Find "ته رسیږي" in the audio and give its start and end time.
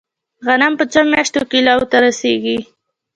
1.91-2.57